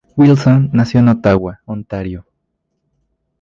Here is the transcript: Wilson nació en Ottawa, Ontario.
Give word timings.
Wilson 0.17 0.71
nació 0.73 0.99
en 1.01 1.09
Ottawa, 1.09 1.61
Ontario. 1.65 2.25